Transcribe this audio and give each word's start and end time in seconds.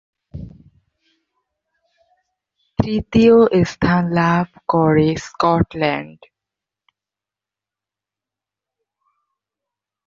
তৃতীয় 2.79 3.37
স্থান 3.65 4.03
লাভ 4.11 4.47
করে 4.67 5.07
স্কটল্যান্ড। 5.17 6.19